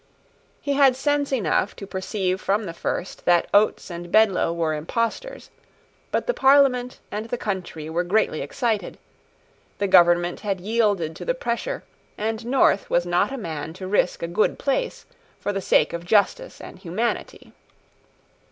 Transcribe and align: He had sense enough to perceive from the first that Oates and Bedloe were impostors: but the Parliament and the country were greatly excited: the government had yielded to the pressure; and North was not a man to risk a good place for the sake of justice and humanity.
He 0.61 0.73
had 0.73 0.95
sense 0.95 1.31
enough 1.31 1.75
to 1.75 1.85
perceive 1.85 2.41
from 2.41 2.63
the 2.63 2.73
first 2.73 3.23
that 3.25 3.47
Oates 3.53 3.91
and 3.91 4.11
Bedloe 4.11 4.51
were 4.51 4.73
impostors: 4.73 5.51
but 6.09 6.25
the 6.25 6.33
Parliament 6.33 6.99
and 7.11 7.27
the 7.29 7.37
country 7.37 7.87
were 7.87 8.03
greatly 8.03 8.41
excited: 8.41 8.97
the 9.77 9.85
government 9.87 10.39
had 10.39 10.59
yielded 10.59 11.15
to 11.17 11.23
the 11.23 11.35
pressure; 11.35 11.83
and 12.17 12.43
North 12.47 12.89
was 12.89 13.05
not 13.05 13.31
a 13.31 13.37
man 13.37 13.73
to 13.73 13.85
risk 13.85 14.23
a 14.23 14.27
good 14.27 14.57
place 14.57 15.05
for 15.39 15.53
the 15.53 15.61
sake 15.61 15.93
of 15.93 16.03
justice 16.03 16.59
and 16.59 16.79
humanity. 16.79 17.53